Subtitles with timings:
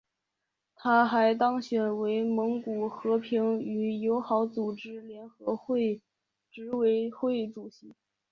[0.73, 6.01] 他还当选为蒙古和平与友好组织联合会
[6.49, 7.93] 执委会主席。